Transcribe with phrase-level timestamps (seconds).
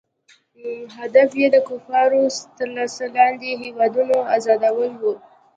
[0.97, 2.23] هدف یې د کفارو
[2.57, 5.13] تر لاس لاندې هیوادونو آزادول وو.